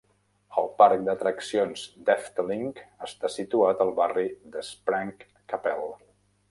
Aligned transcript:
El 0.59 0.69
parc 0.79 1.03
d'atraccions 1.09 1.83
d'Efteling 2.07 2.73
està 3.09 3.33
situat 3.37 3.87
al 3.87 3.95
barri 4.01 4.27
de 4.57 4.69
Sprang-Capelle. 4.71 5.97